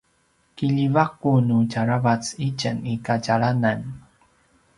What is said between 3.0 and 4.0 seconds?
kadjalanan